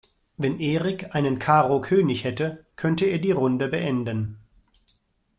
[0.35, 4.39] Wenn Erik einen Karo-König hätte, könnte er die Runde beenden.